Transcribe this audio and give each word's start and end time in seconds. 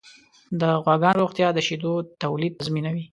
د 0.59 0.61
غواګانو 0.83 1.21
روغتیا 1.23 1.47
د 1.53 1.59
شیدو 1.67 1.91
تولید 2.23 2.53
تضمینوي. 2.59 3.05